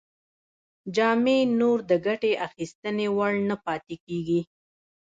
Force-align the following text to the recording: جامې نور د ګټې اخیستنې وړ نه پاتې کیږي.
جامې 0.95 1.39
نور 1.59 1.77
د 1.89 1.91
ګټې 2.05 2.31
اخیستنې 2.47 3.07
وړ 3.17 3.33
نه 3.49 3.55
پاتې 3.65 3.95
کیږي. 4.05 4.41